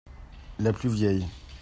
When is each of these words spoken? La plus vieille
La 0.57 0.73
plus 0.73 0.89
vieille 0.89 1.27